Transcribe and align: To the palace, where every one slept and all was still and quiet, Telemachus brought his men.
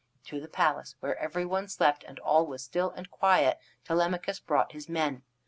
To 0.29 0.41
the 0.41 0.47
palace, 0.47 0.95
where 0.99 1.15
every 1.19 1.45
one 1.45 1.67
slept 1.67 2.03
and 2.07 2.17
all 2.21 2.47
was 2.47 2.63
still 2.63 2.89
and 2.89 3.07
quiet, 3.11 3.59
Telemachus 3.85 4.39
brought 4.39 4.71
his 4.71 4.89
men. 4.89 5.21